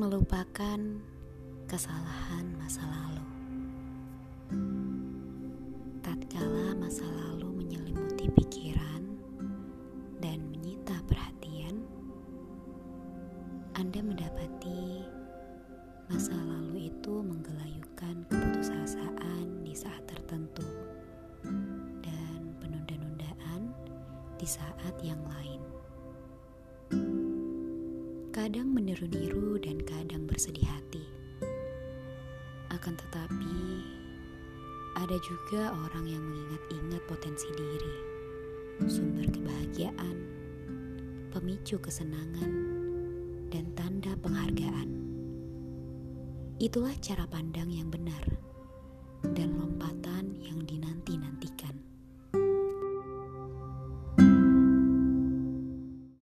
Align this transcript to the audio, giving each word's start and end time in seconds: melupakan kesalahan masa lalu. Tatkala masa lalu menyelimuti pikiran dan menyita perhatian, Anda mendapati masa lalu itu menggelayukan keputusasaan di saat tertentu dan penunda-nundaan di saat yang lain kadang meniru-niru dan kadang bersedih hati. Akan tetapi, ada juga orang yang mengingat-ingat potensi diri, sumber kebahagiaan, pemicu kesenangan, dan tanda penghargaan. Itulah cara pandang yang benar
melupakan 0.00 0.80
kesalahan 1.68 2.56
masa 2.56 2.80
lalu. 2.88 3.26
Tatkala 6.00 6.72
masa 6.80 7.04
lalu 7.04 7.60
menyelimuti 7.60 8.32
pikiran 8.32 9.20
dan 10.24 10.40
menyita 10.48 10.96
perhatian, 11.04 11.84
Anda 13.76 14.00
mendapati 14.00 15.04
masa 16.08 16.32
lalu 16.32 16.88
itu 16.88 17.20
menggelayukan 17.20 18.24
keputusasaan 18.32 19.68
di 19.68 19.76
saat 19.76 20.00
tertentu 20.08 20.64
dan 22.00 22.56
penunda-nundaan 22.56 23.68
di 24.40 24.48
saat 24.48 24.96
yang 25.04 25.20
lain 25.28 25.60
kadang 28.40 28.72
meniru-niru 28.72 29.60
dan 29.60 29.76
kadang 29.84 30.24
bersedih 30.24 30.64
hati. 30.64 31.04
Akan 32.72 32.96
tetapi, 32.96 33.84
ada 34.96 35.12
juga 35.20 35.76
orang 35.76 36.08
yang 36.08 36.24
mengingat-ingat 36.24 37.04
potensi 37.04 37.52
diri, 37.52 37.96
sumber 38.88 39.28
kebahagiaan, 39.28 40.16
pemicu 41.36 41.76
kesenangan, 41.84 42.52
dan 43.52 43.68
tanda 43.76 44.16
penghargaan. 44.24 44.88
Itulah 46.56 46.96
cara 47.04 47.28
pandang 47.28 47.68
yang 47.68 47.92
benar 47.92 48.24